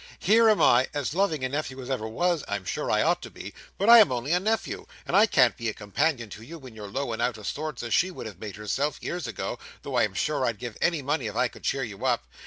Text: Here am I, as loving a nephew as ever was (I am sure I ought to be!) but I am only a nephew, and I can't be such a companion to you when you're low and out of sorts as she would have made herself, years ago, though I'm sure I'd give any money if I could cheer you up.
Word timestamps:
Here 0.17 0.49
am 0.49 0.59
I, 0.63 0.87
as 0.95 1.13
loving 1.13 1.43
a 1.45 1.49
nephew 1.49 1.79
as 1.79 1.91
ever 1.91 2.07
was 2.07 2.43
(I 2.47 2.55
am 2.55 2.65
sure 2.65 2.89
I 2.89 3.03
ought 3.03 3.21
to 3.21 3.29
be!) 3.29 3.53
but 3.77 3.87
I 3.87 3.99
am 3.99 4.11
only 4.11 4.31
a 4.33 4.39
nephew, 4.39 4.87
and 5.05 5.15
I 5.15 5.27
can't 5.27 5.55
be 5.55 5.67
such 5.67 5.73
a 5.75 5.77
companion 5.77 6.31
to 6.31 6.41
you 6.41 6.57
when 6.57 6.73
you're 6.73 6.87
low 6.87 7.11
and 7.13 7.21
out 7.21 7.37
of 7.37 7.45
sorts 7.45 7.83
as 7.83 7.93
she 7.93 8.09
would 8.09 8.25
have 8.25 8.39
made 8.39 8.55
herself, 8.55 8.97
years 9.03 9.27
ago, 9.27 9.59
though 9.83 9.99
I'm 9.99 10.15
sure 10.15 10.43
I'd 10.43 10.57
give 10.57 10.75
any 10.81 11.03
money 11.03 11.27
if 11.27 11.35
I 11.35 11.49
could 11.49 11.61
cheer 11.61 11.83
you 11.83 12.03
up. 12.03 12.23